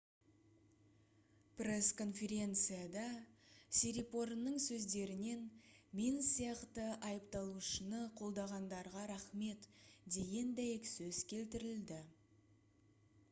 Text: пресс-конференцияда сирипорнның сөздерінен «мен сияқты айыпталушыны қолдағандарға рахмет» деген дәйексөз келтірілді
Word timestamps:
пресс-конференцияда 1.59 3.03
сирипорнның 3.79 4.55
сөздерінен 4.67 5.43
«мен 5.99 6.17
сияқты 6.29 6.87
айыпталушыны 7.11 7.99
қолдағандарға 8.23 9.03
рахмет» 9.13 9.67
деген 10.17 10.53
дәйексөз 10.61 11.21
келтірілді 11.35 12.01